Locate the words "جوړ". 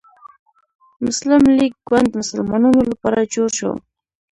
3.33-3.49